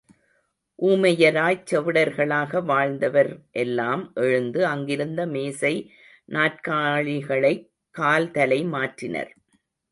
ஊமை 0.79 1.11
யராய்ச் 1.17 1.67
செவிடர்களாக 1.71 2.63
வாழ்ந்தவர் 2.65 3.29
எல்லாம் 3.51 4.11
எழுந்து 4.15 4.65
அங்கிருந்த 4.65 5.25
மேசை 5.27 5.73
நாற்காலிகளைக் 6.29 7.63
கால் 7.95 8.31
தலை 8.31 8.63
மாற்றினர். 8.65 9.31